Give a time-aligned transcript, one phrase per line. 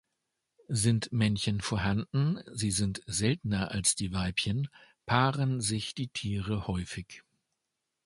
[0.67, 4.67] Sind Männchen vorhanden, sie sind seltener als die Weibchen,
[5.05, 7.21] paaren sich die Tiere häufig.